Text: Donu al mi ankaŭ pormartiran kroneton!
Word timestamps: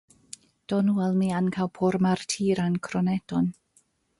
Donu 0.73 0.95
al 1.09 1.13
mi 1.19 1.27
ankaŭ 1.41 1.67
pormartiran 1.79 2.81
kroneton! 2.89 3.53